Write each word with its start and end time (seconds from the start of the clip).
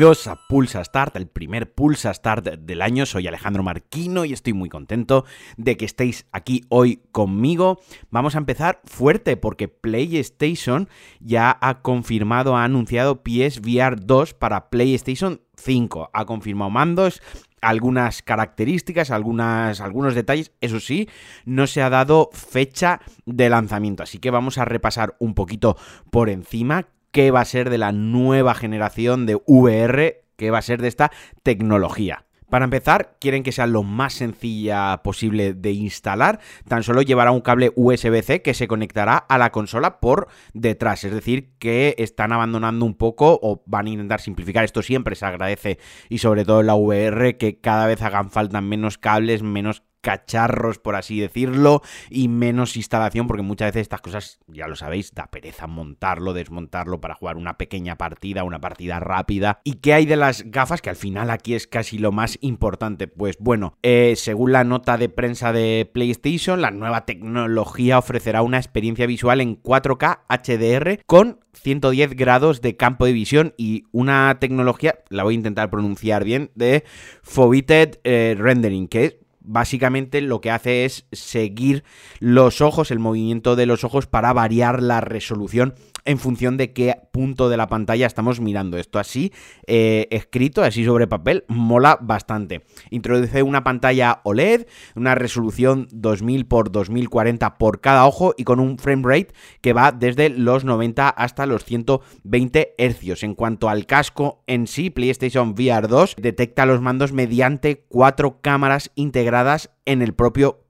Bienvenidos 0.00 0.28
a 0.28 0.36
Pulsa 0.48 0.82
Start, 0.82 1.14
el 1.16 1.26
primer 1.26 1.74
Pulsa 1.74 2.14
Start 2.14 2.46
del 2.46 2.80
año. 2.80 3.04
Soy 3.04 3.28
Alejandro 3.28 3.62
Marquino 3.62 4.24
y 4.24 4.32
estoy 4.32 4.54
muy 4.54 4.70
contento 4.70 5.26
de 5.58 5.76
que 5.76 5.84
estéis 5.84 6.24
aquí 6.32 6.64
hoy 6.70 7.02
conmigo. 7.12 7.80
Vamos 8.10 8.34
a 8.34 8.38
empezar 8.38 8.80
fuerte 8.84 9.36
porque 9.36 9.68
PlayStation 9.68 10.88
ya 11.20 11.54
ha 11.60 11.82
confirmado, 11.82 12.56
ha 12.56 12.64
anunciado 12.64 13.22
PSVR 13.22 14.00
2 14.00 14.32
para 14.32 14.70
PlayStation 14.70 15.42
5. 15.58 16.08
Ha 16.14 16.24
confirmado 16.24 16.70
mandos, 16.70 17.20
algunas 17.60 18.22
características, 18.22 19.10
algunas, 19.10 19.82
algunos 19.82 20.14
detalles. 20.14 20.52
Eso 20.62 20.80
sí, 20.80 21.10
no 21.44 21.66
se 21.66 21.82
ha 21.82 21.90
dado 21.90 22.30
fecha 22.32 23.02
de 23.26 23.50
lanzamiento. 23.50 24.02
Así 24.02 24.18
que 24.18 24.30
vamos 24.30 24.56
a 24.56 24.64
repasar 24.64 25.14
un 25.18 25.34
poquito 25.34 25.76
por 26.10 26.30
encima 26.30 26.86
qué 27.10 27.30
va 27.30 27.40
a 27.40 27.44
ser 27.44 27.70
de 27.70 27.78
la 27.78 27.92
nueva 27.92 28.54
generación 28.54 29.26
de 29.26 29.40
VR, 29.46 30.24
qué 30.36 30.50
va 30.50 30.58
a 30.58 30.62
ser 30.62 30.80
de 30.80 30.88
esta 30.88 31.10
tecnología. 31.42 32.26
Para 32.50 32.64
empezar, 32.64 33.16
quieren 33.20 33.44
que 33.44 33.52
sea 33.52 33.68
lo 33.68 33.84
más 33.84 34.14
sencilla 34.14 35.02
posible 35.04 35.54
de 35.54 35.70
instalar. 35.70 36.40
Tan 36.66 36.82
solo 36.82 37.00
llevará 37.00 37.30
un 37.30 37.42
cable 37.42 37.70
USB-C 37.76 38.42
que 38.42 38.54
se 38.54 38.66
conectará 38.66 39.16
a 39.16 39.38
la 39.38 39.52
consola 39.52 40.00
por 40.00 40.26
detrás. 40.52 41.04
Es 41.04 41.12
decir, 41.12 41.52
que 41.60 41.94
están 41.98 42.32
abandonando 42.32 42.84
un 42.84 42.96
poco 42.96 43.38
o 43.40 43.62
van 43.66 43.86
a 43.86 43.90
intentar 43.90 44.20
simplificar. 44.20 44.64
Esto 44.64 44.82
siempre 44.82 45.14
se 45.14 45.26
agradece 45.26 45.78
y 46.08 46.18
sobre 46.18 46.44
todo 46.44 46.64
la 46.64 46.74
VR 46.74 47.36
que 47.36 47.60
cada 47.60 47.86
vez 47.86 48.02
hagan 48.02 48.30
falta 48.30 48.60
menos 48.60 48.98
cables, 48.98 49.44
menos 49.44 49.84
cacharros, 50.00 50.78
por 50.78 50.96
así 50.96 51.20
decirlo, 51.20 51.82
y 52.08 52.28
menos 52.28 52.76
instalación, 52.76 53.26
porque 53.26 53.42
muchas 53.42 53.68
veces 53.68 53.82
estas 53.82 54.00
cosas, 54.00 54.40
ya 54.46 54.66
lo 54.66 54.76
sabéis, 54.76 55.14
da 55.14 55.26
pereza 55.26 55.66
montarlo, 55.66 56.32
desmontarlo 56.32 57.00
para 57.00 57.14
jugar 57.14 57.36
una 57.36 57.58
pequeña 57.58 57.96
partida, 57.96 58.44
una 58.44 58.60
partida 58.60 59.00
rápida. 59.00 59.60
¿Y 59.64 59.74
qué 59.74 59.94
hay 59.94 60.06
de 60.06 60.16
las 60.16 60.50
gafas? 60.50 60.82
Que 60.82 60.90
al 60.90 60.96
final 60.96 61.30
aquí 61.30 61.54
es 61.54 61.66
casi 61.66 61.98
lo 61.98 62.12
más 62.12 62.38
importante. 62.40 63.08
Pues 63.08 63.36
bueno, 63.38 63.76
eh, 63.82 64.14
según 64.16 64.52
la 64.52 64.64
nota 64.64 64.96
de 64.96 65.08
prensa 65.08 65.52
de 65.52 65.90
PlayStation, 65.92 66.60
la 66.60 66.70
nueva 66.70 67.04
tecnología 67.04 67.98
ofrecerá 67.98 68.42
una 68.42 68.58
experiencia 68.58 69.06
visual 69.06 69.40
en 69.40 69.60
4K 69.62 70.20
HDR 70.28 71.02
con 71.06 71.40
110 71.54 72.14
grados 72.14 72.60
de 72.60 72.76
campo 72.76 73.06
de 73.06 73.12
visión 73.12 73.54
y 73.56 73.84
una 73.92 74.38
tecnología, 74.40 75.00
la 75.08 75.24
voy 75.24 75.34
a 75.34 75.36
intentar 75.36 75.70
pronunciar 75.70 76.24
bien, 76.24 76.50
de 76.54 76.84
Foveated 77.22 77.98
eh, 78.04 78.36
Rendering, 78.38 78.88
que 78.88 79.04
es 79.04 79.16
básicamente 79.40 80.20
lo 80.20 80.40
que 80.40 80.50
hace 80.50 80.84
es 80.84 81.06
seguir 81.12 81.84
los 82.18 82.60
ojos, 82.60 82.90
el 82.90 82.98
movimiento 82.98 83.56
de 83.56 83.66
los 83.66 83.84
ojos 83.84 84.06
para 84.06 84.32
variar 84.32 84.82
la 84.82 85.00
resolución 85.00 85.74
en 86.04 86.18
función 86.18 86.56
de 86.56 86.72
qué 86.72 86.96
punto 87.12 87.48
de 87.48 87.56
la 87.56 87.68
pantalla 87.68 88.06
estamos 88.06 88.40
mirando. 88.40 88.76
Esto 88.76 88.98
así, 88.98 89.32
eh, 89.66 90.08
escrito, 90.10 90.62
así 90.62 90.84
sobre 90.84 91.06
papel, 91.06 91.44
mola 91.48 91.98
bastante. 92.00 92.62
Introduce 92.90 93.42
una 93.42 93.64
pantalla 93.64 94.20
OLED, 94.24 94.66
una 94.94 95.14
resolución 95.14 95.88
2000 95.92 96.40
x 96.40 96.72
2040 96.72 97.58
por 97.58 97.80
cada 97.80 98.06
ojo 98.06 98.34
y 98.36 98.44
con 98.44 98.60
un 98.60 98.78
frame 98.78 99.02
rate 99.04 99.34
que 99.60 99.72
va 99.72 99.92
desde 99.92 100.28
los 100.30 100.64
90 100.64 101.08
hasta 101.08 101.46
los 101.46 101.64
120 101.64 102.74
Hz. 102.78 103.22
En 103.22 103.34
cuanto 103.34 103.68
al 103.68 103.86
casco 103.86 104.42
en 104.46 104.66
sí, 104.66 104.90
PlayStation 104.90 105.50
VR 105.50 105.88
2 105.88 106.16
detecta 106.18 106.66
los 106.66 106.80
mandos 106.80 107.12
mediante 107.12 107.84
cuatro 107.88 108.40
cámaras 108.40 108.90
integradas 108.94 109.70
en 109.84 110.02
el 110.02 110.14
propio 110.14 110.69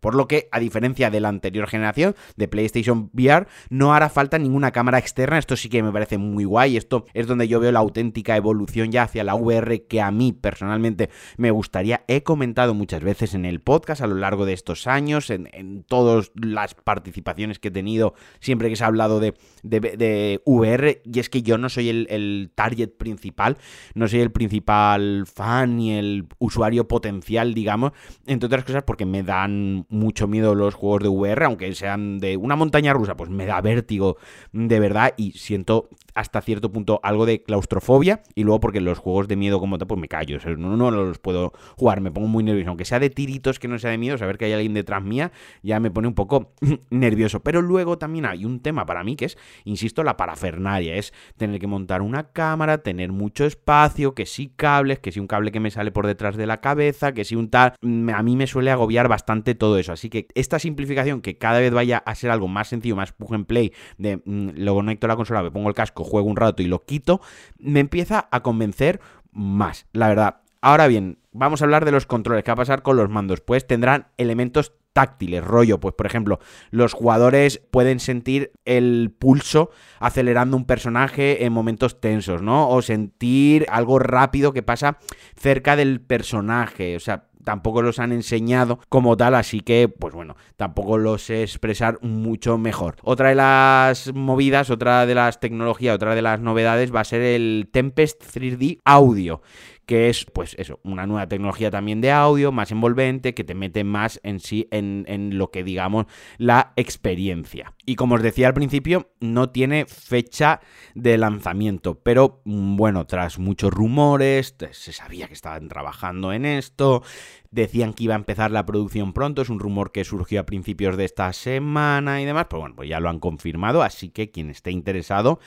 Por 0.00 0.14
lo 0.14 0.28
que, 0.28 0.48
a 0.50 0.60
diferencia 0.60 1.10
de 1.10 1.20
la 1.20 1.28
anterior 1.28 1.68
generación 1.68 2.14
de 2.36 2.48
PlayStation 2.48 3.10
VR, 3.12 3.46
no 3.70 3.94
hará 3.94 4.08
falta 4.08 4.38
ninguna 4.38 4.72
cámara 4.72 4.98
externa. 4.98 5.38
Esto 5.38 5.56
sí 5.56 5.68
que 5.68 5.82
me 5.82 5.92
parece 5.92 6.18
muy 6.18 6.44
guay. 6.44 6.76
Esto 6.76 7.06
es 7.14 7.26
donde 7.26 7.48
yo 7.48 7.60
veo 7.60 7.72
la 7.72 7.78
auténtica 7.78 8.36
evolución 8.36 8.90
ya 8.90 9.04
hacia 9.04 9.24
la 9.24 9.34
VR 9.34 9.86
que 9.86 10.00
a 10.00 10.10
mí 10.10 10.32
personalmente 10.32 11.10
me 11.36 11.50
gustaría. 11.50 12.04
He 12.08 12.22
comentado 12.22 12.74
muchas 12.74 13.02
veces 13.02 13.34
en 13.34 13.44
el 13.44 13.60
podcast 13.60 14.02
a 14.02 14.06
lo 14.06 14.16
largo 14.16 14.46
de 14.46 14.52
estos 14.52 14.86
años, 14.86 15.30
en, 15.30 15.46
todas 15.88 16.32
las 16.34 16.74
participaciones 16.74 17.58
que 17.58 17.68
he 17.68 17.70
tenido, 17.70 18.14
siempre 18.40 18.68
que 18.68 18.76
se 18.76 18.84
ha 18.84 18.88
hablado 18.88 19.20
de, 19.20 19.34
de, 19.62 20.40
VR, 20.44 21.02
y 21.04 21.20
es 21.20 21.28
que 21.30 21.42
yo 21.42 21.58
no 21.58 21.68
soy 21.68 21.88
el, 21.88 22.06
el 22.10 22.50
target 22.54 22.96
principal, 22.96 23.58
no 23.94 24.08
soy 24.08 24.20
el 24.20 24.32
principal 24.32 25.24
fan 25.26 25.76
ni 25.76 25.92
el 25.92 26.26
usuario 26.38 26.88
potencial, 26.88 27.54
digamos, 27.54 27.92
entre 28.26 28.46
otras 28.46 28.64
cosas 28.64 28.82
porque 28.82 29.06
me 29.06 29.22
da 29.22 29.35
dan 29.36 29.86
mucho 29.88 30.26
miedo 30.26 30.54
los 30.54 30.74
juegos 30.74 31.02
de 31.02 31.08
VR, 31.08 31.44
aunque 31.44 31.72
sean 31.74 32.18
de 32.18 32.36
una 32.36 32.56
montaña 32.56 32.92
rusa, 32.92 33.16
pues 33.16 33.30
me 33.30 33.46
da 33.46 33.60
vértigo 33.60 34.16
de 34.52 34.80
verdad 34.80 35.12
y 35.16 35.32
siento 35.32 35.88
hasta 36.14 36.40
cierto 36.40 36.72
punto 36.72 36.98
algo 37.02 37.26
de 37.26 37.42
claustrofobia 37.42 38.22
y 38.34 38.44
luego 38.44 38.60
porque 38.60 38.80
los 38.80 38.98
juegos 38.98 39.28
de 39.28 39.36
miedo 39.36 39.60
como 39.60 39.78
tal, 39.78 39.86
pues 39.86 40.00
me 40.00 40.08
callo, 40.08 40.38
no, 40.56 40.76
no 40.76 40.90
los 40.90 41.18
puedo 41.18 41.52
jugar, 41.76 42.00
me 42.00 42.10
pongo 42.10 42.28
muy 42.28 42.42
nervioso, 42.42 42.70
aunque 42.70 42.86
sea 42.86 42.98
de 42.98 43.10
tiritos 43.10 43.58
que 43.58 43.68
no 43.68 43.78
sea 43.78 43.90
de 43.90 43.98
miedo, 43.98 44.16
saber 44.16 44.38
que 44.38 44.46
hay 44.46 44.52
alguien 44.54 44.74
detrás 44.74 45.02
mía 45.02 45.32
ya 45.62 45.78
me 45.80 45.90
pone 45.90 46.08
un 46.08 46.14
poco 46.14 46.52
nervioso, 46.90 47.40
pero 47.40 47.60
luego 47.60 47.98
también 47.98 48.26
hay 48.26 48.44
un 48.44 48.60
tema 48.60 48.86
para 48.86 49.04
mí 49.04 49.16
que 49.16 49.26
es, 49.26 49.36
insisto, 49.64 50.02
la 50.02 50.16
parafernaria, 50.16 50.96
es 50.96 51.12
tener 51.36 51.60
que 51.60 51.66
montar 51.66 52.02
una 52.02 52.32
cámara, 52.32 52.78
tener 52.78 53.12
mucho 53.12 53.44
espacio, 53.44 54.14
que 54.14 54.24
si 54.24 54.48
cables, 54.48 54.98
que 54.98 55.12
si 55.12 55.20
un 55.20 55.26
cable 55.26 55.52
que 55.52 55.60
me 55.60 55.70
sale 55.70 55.90
por 55.90 56.06
detrás 56.06 56.36
de 56.36 56.46
la 56.46 56.60
cabeza, 56.60 57.12
que 57.12 57.24
si 57.24 57.36
un 57.36 57.50
tal, 57.50 57.74
a 57.82 58.22
mí 58.22 58.36
me 58.36 58.46
suele 58.46 58.70
agobiar 58.70 59.08
bastante 59.08 59.25
todo 59.58 59.78
eso. 59.78 59.92
Así 59.92 60.08
que 60.08 60.28
esta 60.34 60.58
simplificación, 60.58 61.20
que 61.20 61.36
cada 61.36 61.58
vez 61.58 61.72
vaya 61.72 61.98
a 61.98 62.14
ser 62.14 62.30
algo 62.30 62.48
más 62.48 62.68
sencillo, 62.68 62.96
más 62.96 63.12
plug 63.12 63.34
and 63.34 63.46
play, 63.46 63.72
de 63.98 64.22
mm, 64.24 64.50
lo 64.56 64.74
conecto 64.74 65.06
a 65.06 65.08
la 65.08 65.16
consola, 65.16 65.42
me 65.42 65.50
pongo 65.50 65.68
el 65.68 65.74
casco, 65.74 66.04
juego 66.04 66.28
un 66.28 66.36
rato 66.36 66.62
y 66.62 66.66
lo 66.66 66.84
quito, 66.84 67.20
me 67.58 67.80
empieza 67.80 68.28
a 68.30 68.40
convencer 68.40 69.00
más, 69.32 69.86
la 69.92 70.08
verdad. 70.08 70.36
Ahora 70.62 70.86
bien, 70.86 71.18
vamos 71.32 71.60
a 71.60 71.64
hablar 71.64 71.84
de 71.84 71.92
los 71.92 72.06
controles. 72.06 72.42
¿Qué 72.42 72.50
va 72.50 72.54
a 72.54 72.56
pasar 72.56 72.82
con 72.82 72.96
los 72.96 73.10
mandos? 73.10 73.40
Pues 73.40 73.66
tendrán 73.66 74.08
elementos 74.16 74.72
táctiles, 74.96 75.44
rollo, 75.44 75.78
pues 75.78 75.94
por 75.94 76.06
ejemplo, 76.06 76.40
los 76.70 76.94
jugadores 76.94 77.60
pueden 77.70 78.00
sentir 78.00 78.52
el 78.64 79.14
pulso 79.16 79.70
acelerando 80.00 80.56
un 80.56 80.64
personaje 80.64 81.44
en 81.44 81.52
momentos 81.52 82.00
tensos, 82.00 82.40
¿no? 82.40 82.70
O 82.70 82.80
sentir 82.80 83.66
algo 83.68 83.98
rápido 83.98 84.54
que 84.54 84.62
pasa 84.62 84.96
cerca 85.36 85.76
del 85.76 86.00
personaje, 86.00 86.96
o 86.96 87.00
sea, 87.00 87.26
tampoco 87.46 87.80
los 87.80 88.00
han 88.00 88.10
enseñado 88.10 88.80
como 88.88 89.16
tal, 89.16 89.36
así 89.36 89.60
que, 89.60 89.88
pues 89.88 90.12
bueno, 90.12 90.34
tampoco 90.56 90.98
los 90.98 91.22
sé 91.22 91.44
expresar 91.44 91.96
mucho 92.02 92.58
mejor. 92.58 92.96
Otra 93.04 93.28
de 93.28 93.36
las 93.36 94.12
movidas, 94.12 94.68
otra 94.68 95.06
de 95.06 95.14
las 95.14 95.38
tecnologías, 95.38 95.94
otra 95.94 96.16
de 96.16 96.22
las 96.22 96.40
novedades 96.40 96.92
va 96.92 97.00
a 97.00 97.04
ser 97.04 97.22
el 97.22 97.68
Tempest 97.72 98.20
3D 98.36 98.80
Audio 98.84 99.42
que 99.86 100.08
es, 100.08 100.24
pues 100.24 100.56
eso, 100.58 100.80
una 100.82 101.06
nueva 101.06 101.28
tecnología 101.28 101.70
también 101.70 102.00
de 102.00 102.10
audio, 102.10 102.50
más 102.50 102.72
envolvente, 102.72 103.34
que 103.34 103.44
te 103.44 103.54
mete 103.54 103.84
más 103.84 104.20
en 104.24 104.40
sí 104.40 104.66
en, 104.72 105.04
en, 105.06 105.38
lo 105.38 105.52
que 105.52 105.62
digamos 105.62 106.06
la 106.38 106.72
experiencia. 106.74 107.72
Y 107.86 107.94
como 107.94 108.16
os 108.16 108.22
decía 108.22 108.48
al 108.48 108.54
principio, 108.54 109.12
no 109.20 109.50
tiene 109.50 109.86
fecha 109.86 110.60
de 110.94 111.16
lanzamiento, 111.16 112.00
pero 112.02 112.42
mm, 112.44 112.76
bueno, 112.76 113.06
tras 113.06 113.38
muchos 113.38 113.72
rumores, 113.72 114.56
se 114.72 114.92
sabía 114.92 115.28
que 115.28 115.34
estaban 115.34 115.68
trabajando 115.68 116.32
en 116.32 116.46
esto, 116.46 117.04
decían 117.52 117.94
que 117.94 118.04
iba 118.04 118.14
a 118.14 118.18
empezar 118.18 118.50
la 118.50 118.66
producción 118.66 119.12
pronto, 119.12 119.42
es 119.42 119.50
un 119.50 119.60
rumor 119.60 119.92
que 119.92 120.04
surgió 120.04 120.40
a 120.40 120.46
principios 120.46 120.96
de 120.96 121.04
esta 121.04 121.32
semana 121.32 122.20
y 122.20 122.24
demás, 122.24 122.46
pues 122.50 122.60
bueno, 122.60 122.74
pues 122.74 122.88
ya 122.88 122.98
lo 122.98 123.08
han 123.08 123.20
confirmado, 123.20 123.82
así 123.82 124.08
que 124.08 124.32
quien 124.32 124.50
esté 124.50 124.72
interesado, 124.72 125.38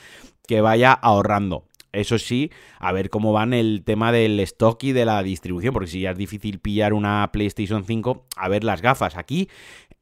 que 0.46 0.62
vaya 0.62 0.92
ahorrando. 0.92 1.69
Eso 1.92 2.18
sí, 2.18 2.50
a 2.78 2.92
ver 2.92 3.10
cómo 3.10 3.32
van 3.32 3.52
el 3.52 3.82
tema 3.84 4.12
del 4.12 4.38
stock 4.40 4.82
y 4.84 4.92
de 4.92 5.04
la 5.04 5.22
distribución, 5.22 5.72
porque 5.72 5.90
si 5.90 6.00
ya 6.00 6.12
es 6.12 6.18
difícil 6.18 6.60
pillar 6.60 6.92
una 6.92 7.28
PlayStation 7.32 7.84
5, 7.84 8.26
a 8.36 8.48
ver 8.48 8.64
las 8.64 8.80
gafas. 8.80 9.16
Aquí 9.16 9.48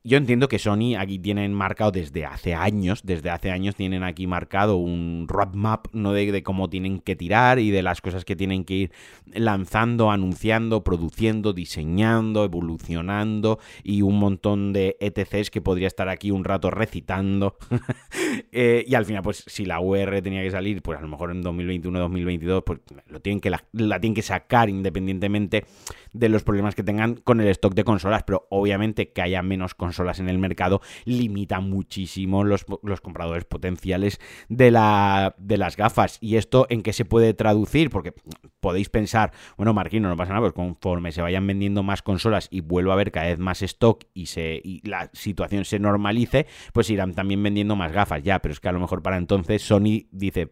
yo 0.04 0.16
entiendo 0.16 0.48
que 0.48 0.60
Sony 0.60 0.94
aquí 0.96 1.18
tienen 1.18 1.52
marcado 1.52 1.90
desde 1.90 2.24
hace 2.24 2.54
años, 2.54 3.02
desde 3.02 3.30
hace 3.30 3.50
años 3.50 3.74
tienen 3.74 4.04
aquí 4.04 4.28
marcado 4.28 4.76
un 4.76 5.26
roadmap, 5.28 5.88
¿no? 5.92 6.12
De, 6.12 6.42
cómo 6.44 6.70
tienen 6.70 7.00
que 7.00 7.16
tirar 7.16 7.58
y 7.58 7.70
de 7.70 7.82
las 7.82 8.00
cosas 8.00 8.24
que 8.24 8.36
tienen 8.36 8.64
que 8.64 8.74
ir 8.74 8.92
lanzando, 9.26 10.12
anunciando, 10.12 10.84
produciendo, 10.84 11.52
diseñando, 11.52 12.44
evolucionando 12.44 13.58
y 13.82 14.02
un 14.02 14.20
montón 14.20 14.72
de 14.72 14.96
ETCs 15.00 15.50
que 15.50 15.60
podría 15.60 15.88
estar 15.88 16.08
aquí 16.08 16.30
un 16.30 16.44
rato 16.44 16.70
recitando. 16.70 17.56
eh, 18.52 18.84
y 18.86 18.94
al 18.94 19.04
final, 19.04 19.22
pues 19.22 19.42
si 19.48 19.64
la 19.64 19.80
UR 19.80 20.22
tenía 20.22 20.42
que 20.42 20.50
salir, 20.52 20.80
pues 20.80 20.96
a 20.96 21.02
lo 21.02 21.08
mejor 21.08 21.32
en 21.32 21.42
2021-2022, 21.42 22.62
pues 22.64 22.80
lo 23.08 23.20
tienen 23.20 23.40
que 23.40 23.50
la, 23.50 23.64
la 23.72 24.00
tienen 24.00 24.14
que 24.14 24.22
sacar 24.22 24.70
independientemente 24.70 25.64
de 26.12 26.28
los 26.28 26.44
problemas 26.44 26.76
que 26.76 26.84
tengan 26.84 27.16
con 27.16 27.40
el 27.40 27.48
stock 27.48 27.74
de 27.74 27.82
consolas, 27.82 28.22
pero 28.22 28.46
obviamente 28.48 29.10
que 29.10 29.22
haya 29.22 29.42
menos 29.42 29.74
consolas 29.74 29.87
consolas 29.88 30.20
en 30.20 30.28
el 30.28 30.38
mercado, 30.38 30.82
limita 31.06 31.60
muchísimo 31.60 32.44
los, 32.44 32.66
compradores 33.00 33.46
potenciales 33.46 34.20
de, 34.50 34.70
la, 34.70 35.34
de 35.38 35.56
las 35.56 35.76
gafas. 35.76 36.18
¿Y 36.20 36.36
esto 36.36 36.66
en 36.68 36.82
qué 36.82 36.92
se 36.92 37.06
puede 37.06 37.32
traducir? 37.32 37.88
Porque 37.88 38.12
podéis 38.60 38.90
pensar, 38.90 39.32
bueno, 39.56 39.72
Marquino, 39.72 40.10
no 40.10 40.16
pasa 40.16 40.32
nada, 40.32 40.42
pues 40.42 40.52
conforme 40.52 41.10
se 41.12 41.22
vayan 41.22 41.46
vendiendo 41.46 41.82
más 41.82 42.02
consolas 42.02 42.48
y 42.50 42.60
vuelva 42.60 42.92
a 42.92 42.94
haber 42.94 43.12
cada 43.12 43.28
vez 43.28 43.38
más 43.38 43.62
stock 43.62 44.04
y, 44.12 44.26
se, 44.26 44.60
y 44.62 44.86
la 44.86 45.08
situación 45.14 45.64
se 45.64 45.78
normalice, 45.78 46.46
pues 46.74 46.90
irán 46.90 47.14
también 47.14 47.42
vendiendo 47.42 47.76
más 47.76 47.92
gafas. 47.92 48.22
Ya, 48.22 48.40
pero 48.40 48.52
es 48.52 48.60
que 48.60 48.68
a 48.68 48.72
lo 48.72 48.80
mejor 48.80 49.02
para 49.02 49.16
entonces 49.16 49.62
Sony 49.62 50.06
dice, 50.10 50.50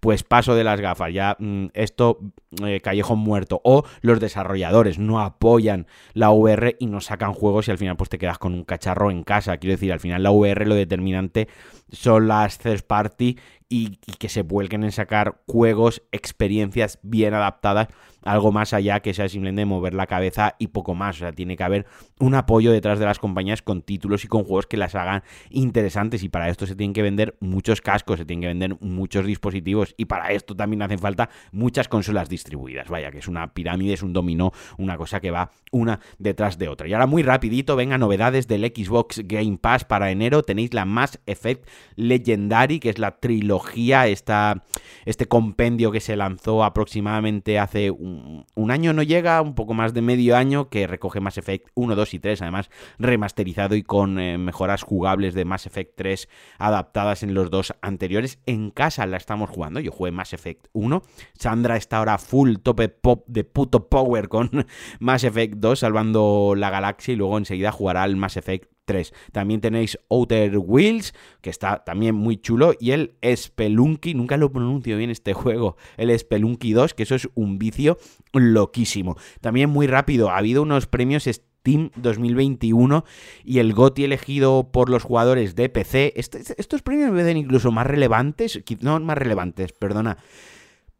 pues 0.00 0.24
paso 0.24 0.56
de 0.56 0.64
las 0.64 0.80
gafas, 0.80 1.12
ya 1.12 1.36
mm, 1.38 1.66
esto 1.74 2.18
eh, 2.64 2.80
callejón 2.80 3.20
muerto. 3.20 3.60
O 3.62 3.84
los 4.00 4.18
desarrolladores 4.18 4.98
no 4.98 5.20
apoyan 5.20 5.86
la 6.12 6.30
VR 6.30 6.76
y 6.78 6.86
no 6.86 7.00
sacan 7.00 7.32
juegos 7.32 7.68
y 7.68 7.70
al 7.70 7.78
final 7.78 7.96
pues 7.96 8.10
te 8.10 8.18
quedas 8.18 8.38
con 8.38 8.54
un 8.54 8.63
cacharro 8.64 9.10
en 9.10 9.22
casa. 9.22 9.56
Quiero 9.58 9.74
decir, 9.74 9.92
al 9.92 10.00
final 10.00 10.22
la 10.22 10.30
VR 10.30 10.66
lo 10.66 10.74
determinante 10.74 11.48
son 11.90 12.28
las 12.28 12.58
third 12.58 12.84
party 12.84 13.38
y, 13.68 13.98
y 14.06 14.12
que 14.18 14.28
se 14.28 14.42
vuelquen 14.42 14.84
en 14.84 14.92
sacar 14.92 15.42
juegos, 15.46 16.02
experiencias 16.12 16.98
bien 17.02 17.34
adaptadas 17.34 17.88
algo 18.24 18.52
más 18.52 18.72
allá 18.72 19.00
que 19.00 19.14
sea 19.14 19.28
simplemente 19.28 19.64
mover 19.64 19.94
la 19.94 20.06
cabeza 20.06 20.56
y 20.58 20.68
poco 20.68 20.94
más. 20.94 21.16
O 21.16 21.18
sea, 21.20 21.32
tiene 21.32 21.56
que 21.56 21.62
haber 21.62 21.86
un 22.18 22.34
apoyo 22.34 22.72
detrás 22.72 22.98
de 22.98 23.04
las 23.04 23.18
compañías 23.18 23.62
con 23.62 23.82
títulos 23.82 24.24
y 24.24 24.28
con 24.28 24.44
juegos 24.44 24.66
que 24.66 24.76
las 24.76 24.94
hagan 24.94 25.22
interesantes. 25.50 26.22
Y 26.22 26.28
para 26.28 26.48
esto 26.48 26.66
se 26.66 26.74
tienen 26.74 26.94
que 26.94 27.02
vender 27.02 27.36
muchos 27.40 27.80
cascos, 27.80 28.18
se 28.18 28.24
tienen 28.24 28.42
que 28.42 28.48
vender 28.48 28.76
muchos 28.80 29.26
dispositivos. 29.26 29.94
Y 29.96 30.06
para 30.06 30.32
esto 30.32 30.56
también 30.56 30.82
hacen 30.82 30.98
falta 30.98 31.30
muchas 31.52 31.88
consolas 31.88 32.28
distribuidas. 32.28 32.88
Vaya, 32.88 33.10
que 33.10 33.18
es 33.18 33.28
una 33.28 33.52
pirámide, 33.52 33.94
es 33.94 34.02
un 34.02 34.12
dominó, 34.12 34.52
una 34.78 34.96
cosa 34.96 35.20
que 35.20 35.30
va 35.30 35.50
una 35.70 36.00
detrás 36.18 36.58
de 36.58 36.68
otra. 36.68 36.88
Y 36.88 36.92
ahora 36.92 37.06
muy 37.06 37.22
rapidito, 37.22 37.76
venga, 37.76 37.98
novedades 37.98 38.48
del 38.48 38.64
Xbox 38.64 39.20
Game 39.24 39.58
Pass 39.58 39.84
para 39.84 40.10
enero. 40.10 40.42
Tenéis 40.42 40.72
la 40.72 40.84
Mass 40.84 41.20
Effect 41.26 41.68
Legendary, 41.96 42.78
que 42.78 42.90
es 42.90 42.98
la 42.98 43.18
trilogía, 43.18 44.06
esta, 44.06 44.64
este 45.04 45.26
compendio 45.26 45.90
que 45.90 46.00
se 46.00 46.16
lanzó 46.16 46.64
aproximadamente 46.64 47.58
hace 47.58 47.90
un 47.90 48.13
un, 48.54 48.70
año 48.70 48.92
no 48.92 49.02
llega, 49.02 49.40
un 49.40 49.54
poco 49.54 49.74
más 49.74 49.94
de 49.94 50.02
medio 50.02 50.36
año, 50.36 50.68
que 50.68 50.86
recoge 50.86 51.20
Mass 51.20 51.38
Effect 51.38 51.68
1, 51.74 51.94
2 51.94 52.14
y 52.14 52.18
3, 52.18 52.42
además 52.42 52.70
remasterizado 52.98 53.74
y 53.74 53.82
con 53.82 54.18
eh, 54.18 54.38
mejoras 54.38 54.82
jugables 54.82 55.34
de 55.34 55.44
Mass 55.44 55.66
Effect 55.66 55.92
3 55.96 56.28
adaptadas 56.58 57.22
en 57.22 57.34
los 57.34 57.50
dos 57.50 57.74
anteriores. 57.82 58.38
En 58.46 58.70
casa 58.70 59.06
la 59.06 59.16
estamos 59.16 59.50
jugando, 59.50 59.80
yo 59.80 59.92
jugué 59.92 60.10
Mass 60.10 60.32
Effect 60.32 60.66
1, 60.72 61.02
Sandra 61.38 61.76
está 61.76 61.98
ahora 61.98 62.18
full 62.18 62.56
tope 62.62 62.88
pop 62.88 63.24
de 63.26 63.44
puto 63.44 63.88
power 63.88 64.28
con 64.28 64.50
Mass 65.00 65.24
Effect 65.24 65.54
2 65.54 65.78
salvando 65.78 66.54
la 66.56 66.70
galaxia 66.70 67.12
y 67.12 67.16
luego 67.16 67.38
enseguida 67.38 67.72
jugará 67.72 68.02
al 68.02 68.16
Mass 68.16 68.36
Effect 68.36 68.73
3. 68.84 69.12
También 69.32 69.60
tenéis 69.60 69.98
Outer 70.10 70.58
Wheels, 70.58 71.14
que 71.40 71.50
está 71.50 71.84
también 71.84 72.14
muy 72.14 72.36
chulo, 72.36 72.74
y 72.78 72.92
el 72.92 73.14
Spelunky, 73.24 74.14
nunca 74.14 74.36
lo 74.36 74.52
pronuncio 74.52 74.96
bien 74.96 75.10
este 75.10 75.32
juego, 75.34 75.76
el 75.96 76.16
Spelunky 76.18 76.72
2, 76.72 76.94
que 76.94 77.02
eso 77.04 77.14
es 77.14 77.28
un 77.34 77.58
vicio 77.58 77.98
loquísimo. 78.32 79.16
También 79.40 79.70
muy 79.70 79.86
rápido, 79.86 80.30
ha 80.30 80.38
habido 80.38 80.62
unos 80.62 80.86
premios 80.86 81.24
Steam 81.24 81.90
2021 81.96 83.04
y 83.42 83.58
el 83.58 83.72
GOTI 83.72 84.04
elegido 84.04 84.70
por 84.70 84.90
los 84.90 85.02
jugadores 85.02 85.54
de 85.54 85.70
PC. 85.70 86.12
Este, 86.16 86.42
estos 86.58 86.82
premios 86.82 87.10
me 87.10 87.22
ven 87.22 87.38
incluso 87.38 87.72
más 87.72 87.86
relevantes, 87.86 88.62
no 88.80 89.00
más 89.00 89.16
relevantes, 89.16 89.72
perdona 89.72 90.18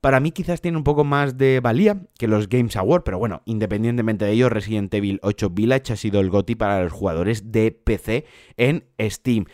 para 0.04 0.20
mí 0.20 0.32
quizás 0.32 0.60
tiene 0.60 0.76
un 0.76 0.84
poco 0.84 1.02
más 1.02 1.38
de 1.38 1.60
valía 1.60 2.02
que 2.18 2.28
los 2.28 2.50
Games 2.50 2.76
Award, 2.76 3.04
pero 3.04 3.18
bueno, 3.18 3.40
independientemente 3.46 4.26
de 4.26 4.32
ello, 4.32 4.50
Resident 4.50 4.92
Evil 4.92 5.18
8 5.22 5.48
Village 5.48 5.94
ha 5.94 5.96
sido 5.96 6.20
el 6.20 6.28
GOTI 6.28 6.56
para 6.56 6.82
los 6.82 6.92
jugadores 6.92 7.52
de 7.52 7.70
PC 7.70 8.26
en 8.58 8.84
Steam. 9.00 9.46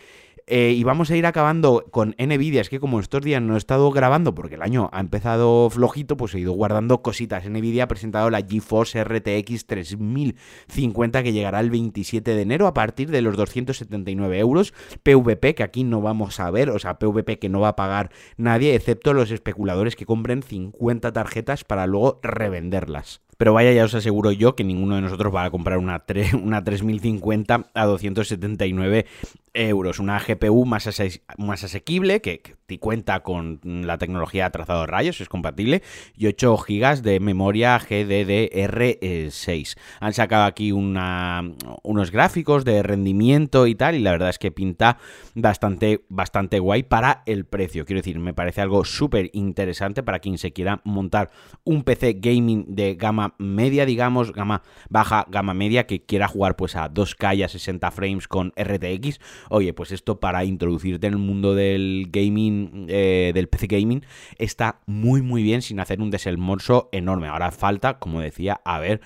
Eh, 0.53 0.73
y 0.73 0.83
vamos 0.83 1.09
a 1.09 1.15
ir 1.15 1.25
acabando 1.25 1.85
con 1.91 2.13
Nvidia. 2.19 2.59
Es 2.59 2.67
que 2.67 2.81
como 2.81 2.99
estos 2.99 3.21
días 3.21 3.41
no 3.41 3.55
he 3.55 3.57
estado 3.57 3.89
grabando 3.89 4.35
porque 4.35 4.55
el 4.55 4.61
año 4.61 4.89
ha 4.91 4.99
empezado 4.99 5.69
flojito, 5.69 6.17
pues 6.17 6.35
he 6.35 6.39
ido 6.39 6.51
guardando 6.51 7.01
cositas. 7.01 7.49
Nvidia 7.49 7.85
ha 7.85 7.87
presentado 7.87 8.29
la 8.29 8.41
GeForce 8.41 9.01
RTX 9.01 9.65
3050 9.65 11.23
que 11.23 11.31
llegará 11.31 11.61
el 11.61 11.69
27 11.69 12.35
de 12.35 12.41
enero 12.41 12.67
a 12.67 12.73
partir 12.73 13.11
de 13.11 13.21
los 13.21 13.37
279 13.37 14.39
euros. 14.39 14.73
PVP 15.03 15.55
que 15.55 15.63
aquí 15.63 15.85
no 15.85 16.01
vamos 16.01 16.41
a 16.41 16.51
ver, 16.51 16.69
o 16.71 16.79
sea, 16.79 16.99
PVP 16.99 17.39
que 17.39 17.47
no 17.47 17.61
va 17.61 17.69
a 17.69 17.75
pagar 17.77 18.11
nadie, 18.35 18.75
excepto 18.75 19.13
los 19.13 19.31
especuladores 19.31 19.95
que 19.95 20.05
compren 20.05 20.43
50 20.43 21.13
tarjetas 21.13 21.63
para 21.63 21.87
luego 21.87 22.19
revenderlas. 22.23 23.21
Pero 23.41 23.53
vaya, 23.53 23.71
ya 23.71 23.85
os 23.85 23.95
aseguro 23.95 24.31
yo 24.31 24.55
que 24.55 24.63
ninguno 24.63 24.93
de 24.93 25.01
nosotros 25.01 25.33
va 25.33 25.45
a 25.45 25.49
comprar 25.49 25.79
una, 25.79 26.03
una 26.43 26.63
3050 26.63 27.71
a 27.73 27.85
279 27.85 29.07
euros. 29.53 29.99
Una 29.99 30.19
GPU 30.19 30.65
más, 30.65 30.89
más 31.37 31.63
asequible 31.63 32.21
que, 32.21 32.41
cuenta 32.79 33.19
con 33.19 33.59
la 33.63 33.97
tecnología 33.97 34.49
trazado 34.49 34.81
de 34.81 34.87
rayos, 34.87 35.19
es 35.19 35.27
compatible, 35.27 35.83
y 36.15 36.27
8 36.27 36.55
GB 36.55 37.01
de 37.01 37.19
memoria 37.19 37.77
GDDR6. 37.77 39.77
Han 39.99 40.13
sacado 40.13 40.45
aquí 40.45 40.71
una, 40.71 41.43
unos 41.83 42.11
gráficos 42.11 42.63
de 42.63 42.81
rendimiento 42.81 43.67
y 43.67 43.75
tal, 43.75 43.95
y 43.95 43.99
la 43.99 44.11
verdad 44.11 44.29
es 44.29 44.39
que 44.39 44.51
pinta 44.51 44.99
bastante, 45.35 46.05
bastante 46.07 46.59
guay 46.59 46.83
para 46.83 47.23
el 47.25 47.45
precio. 47.45 47.85
Quiero 47.85 47.99
decir, 47.99 48.19
me 48.19 48.33
parece 48.33 48.61
algo 48.61 48.85
súper 48.85 49.29
interesante 49.33 50.01
para 50.01 50.19
quien 50.19 50.37
se 50.37 50.53
quiera 50.53 50.81
montar 50.85 51.29
un 51.65 51.83
PC 51.83 52.19
gaming 52.21 52.73
de 52.73 52.95
gama 52.95 53.35
media, 53.37 53.85
digamos, 53.85 54.31
gama 54.31 54.63
baja, 54.89 55.25
gama 55.29 55.53
media, 55.53 55.87
que 55.87 56.05
quiera 56.05 56.29
jugar 56.29 56.55
pues 56.55 56.75
a 56.75 56.89
2K 56.89 57.35
y 57.35 57.43
a 57.43 57.49
60 57.49 57.91
frames 57.91 58.27
con 58.29 58.53
RTX 58.55 59.19
Oye, 59.49 59.73
pues 59.73 59.91
esto 59.91 60.19
para 60.19 60.43
introducirte 60.45 61.07
en 61.07 61.13
el 61.13 61.19
mundo 61.19 61.55
del 61.55 62.07
gaming, 62.11 62.87
eh, 62.89 63.31
del 63.33 63.47
PC 63.47 63.67
gaming, 63.67 64.05
está 64.37 64.81
muy 64.85 65.21
muy 65.21 65.43
bien 65.43 65.61
sin 65.61 65.79
hacer 65.79 66.01
un 66.01 66.11
desembolso 66.11 66.89
enorme. 66.91 67.27
Ahora 67.27 67.51
falta, 67.51 67.99
como 67.99 68.21
decía, 68.21 68.61
a 68.65 68.79
ver 68.79 69.01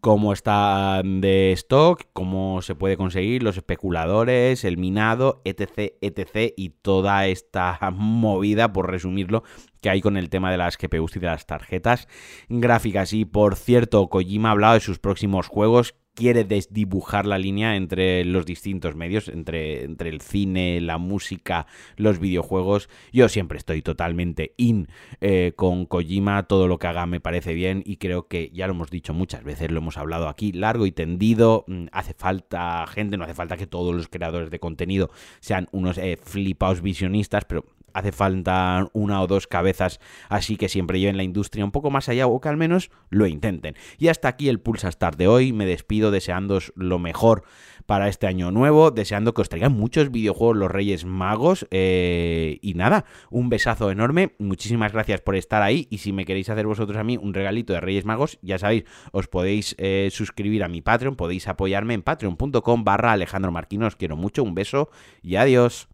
cómo 0.00 0.32
está 0.32 1.02
de 1.04 1.52
stock, 1.52 2.04
cómo 2.12 2.62
se 2.62 2.74
puede 2.74 2.96
conseguir, 2.96 3.42
los 3.42 3.56
especuladores, 3.56 4.64
el 4.64 4.78
minado, 4.78 5.42
etc, 5.44 5.94
etc, 6.00 6.52
y 6.56 6.70
toda 6.70 7.26
esta 7.26 7.78
movida, 7.92 8.72
por 8.72 8.90
resumirlo, 8.90 9.44
que 9.80 9.90
hay 9.90 10.00
con 10.00 10.16
el 10.16 10.30
tema 10.30 10.50
de 10.50 10.56
las 10.56 10.78
GPUs 10.78 11.16
y 11.16 11.20
de 11.20 11.26
las 11.26 11.46
tarjetas 11.46 12.08
gráficas. 12.48 13.12
Y 13.12 13.24
por 13.24 13.56
cierto, 13.56 14.08
Kojima 14.08 14.48
ha 14.48 14.52
hablado 14.52 14.74
de 14.74 14.80
sus 14.80 14.98
próximos 14.98 15.48
juegos 15.48 15.94
quiere 16.14 16.44
desdibujar 16.44 17.26
la 17.26 17.38
línea 17.38 17.76
entre 17.76 18.24
los 18.24 18.44
distintos 18.46 18.94
medios, 18.94 19.28
entre, 19.28 19.84
entre 19.84 20.10
el 20.10 20.20
cine, 20.20 20.80
la 20.80 20.98
música, 20.98 21.66
los 21.96 22.18
videojuegos. 22.18 22.88
Yo 23.12 23.28
siempre 23.28 23.58
estoy 23.58 23.82
totalmente 23.82 24.54
in 24.56 24.88
eh, 25.20 25.52
con 25.56 25.86
Kojima, 25.86 26.44
todo 26.44 26.68
lo 26.68 26.78
que 26.78 26.86
haga 26.86 27.06
me 27.06 27.20
parece 27.20 27.54
bien 27.54 27.82
y 27.86 27.96
creo 27.96 28.28
que 28.28 28.50
ya 28.52 28.66
lo 28.66 28.74
hemos 28.74 28.90
dicho 28.90 29.14
muchas 29.14 29.44
veces, 29.44 29.70
lo 29.70 29.78
hemos 29.78 29.96
hablado 29.96 30.28
aquí 30.28 30.52
largo 30.52 30.86
y 30.86 30.92
tendido, 30.92 31.64
mm, 31.66 31.86
hace 31.92 32.14
falta 32.14 32.86
gente, 32.86 33.16
no 33.16 33.24
hace 33.24 33.34
falta 33.34 33.56
que 33.56 33.66
todos 33.66 33.94
los 33.94 34.08
creadores 34.08 34.50
de 34.50 34.58
contenido 34.58 35.10
sean 35.40 35.68
unos 35.72 35.98
eh, 35.98 36.18
flipaos 36.22 36.82
visionistas, 36.82 37.44
pero 37.44 37.64
hace 37.94 38.12
falta 38.12 38.88
una 38.92 39.22
o 39.22 39.26
dos 39.26 39.46
cabezas 39.46 40.00
así 40.28 40.56
que 40.56 40.68
siempre 40.68 41.00
lleven 41.00 41.16
la 41.16 41.22
industria 41.22 41.64
un 41.64 41.72
poco 41.72 41.90
más 41.90 42.08
allá 42.08 42.26
o 42.26 42.40
que 42.40 42.48
al 42.48 42.56
menos 42.56 42.90
lo 43.08 43.26
intenten. 43.26 43.74
Y 43.98 44.08
hasta 44.08 44.28
aquí 44.28 44.48
el 44.48 44.60
Pulsa 44.60 44.90
Start 44.90 45.16
de 45.16 45.28
hoy. 45.28 45.52
Me 45.52 45.66
despido 45.66 46.10
deseándoos 46.10 46.72
lo 46.76 46.98
mejor 46.98 47.44
para 47.86 48.08
este 48.08 48.26
año 48.26 48.52
nuevo, 48.52 48.90
deseando 48.90 49.34
que 49.34 49.42
os 49.42 49.48
traigan 49.48 49.72
muchos 49.72 50.10
videojuegos 50.10 50.56
los 50.56 50.70
Reyes 50.70 51.04
Magos. 51.04 51.66
Eh, 51.70 52.58
y 52.62 52.74
nada, 52.74 53.04
un 53.30 53.48
besazo 53.48 53.90
enorme. 53.90 54.34
Muchísimas 54.38 54.92
gracias 54.92 55.20
por 55.20 55.36
estar 55.36 55.62
ahí. 55.62 55.88
Y 55.90 55.98
si 55.98 56.12
me 56.12 56.24
queréis 56.24 56.48
hacer 56.50 56.66
vosotros 56.66 56.96
a 56.98 57.04
mí 57.04 57.16
un 57.16 57.34
regalito 57.34 57.72
de 57.72 57.80
Reyes 57.80 58.04
Magos, 58.04 58.38
ya 58.42 58.58
sabéis, 58.58 58.84
os 59.12 59.28
podéis 59.28 59.74
eh, 59.78 60.08
suscribir 60.12 60.62
a 60.62 60.68
mi 60.68 60.82
Patreon, 60.82 61.16
podéis 61.16 61.48
apoyarme 61.48 61.94
en 61.94 62.02
patreon.com 62.02 62.84
barra 62.84 63.12
Alejandro 63.12 63.50
Marquino. 63.50 63.86
Os 63.86 63.96
quiero 63.96 64.16
mucho, 64.16 64.42
un 64.42 64.54
beso 64.54 64.90
y 65.22 65.36
adiós. 65.36 65.88